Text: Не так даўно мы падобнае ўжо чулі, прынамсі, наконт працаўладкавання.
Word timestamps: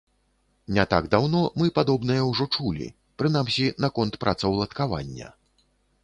Не 0.75 0.83
так 0.93 1.03
даўно 1.13 1.41
мы 1.61 1.67
падобнае 1.75 2.17
ўжо 2.29 2.47
чулі, 2.55 2.87
прынамсі, 3.23 3.67
наконт 3.85 4.17
працаўладкавання. 4.25 5.27